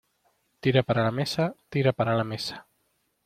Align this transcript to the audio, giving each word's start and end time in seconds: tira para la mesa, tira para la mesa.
tira 0.61 0.81
para 0.81 1.03
la 1.03 1.11
mesa, 1.11 1.53
tira 1.69 1.93
para 1.93 2.15
la 2.15 2.23
mesa. 2.23 2.67